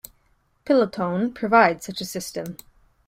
[0.65, 2.57] Pilottone provides such a system.